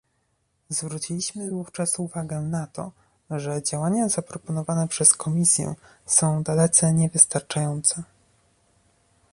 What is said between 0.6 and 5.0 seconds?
Zwróciliśmy wówczas uwagę na to, że działania zaproponowane